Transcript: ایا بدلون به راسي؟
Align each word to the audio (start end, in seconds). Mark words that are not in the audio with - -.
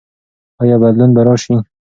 ایا 0.61 0.75
بدلون 0.83 1.11
به 1.15 1.21
راسي؟ 1.27 1.55